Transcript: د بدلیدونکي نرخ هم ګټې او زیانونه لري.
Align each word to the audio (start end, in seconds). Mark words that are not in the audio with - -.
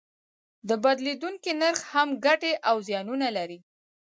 د 0.67 0.69
بدلیدونکي 0.83 1.51
نرخ 1.61 1.79
هم 1.93 2.09
ګټې 2.25 2.53
او 2.69 2.75
زیانونه 2.87 3.27
لري. 3.37 3.59